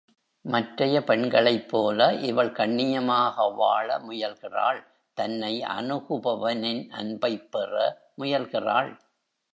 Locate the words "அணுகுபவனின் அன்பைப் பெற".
5.77-7.73